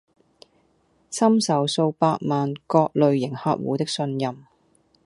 [1.11, 4.35] 深受數百萬各類型客戶的信任